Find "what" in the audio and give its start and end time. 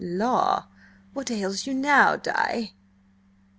1.13-1.29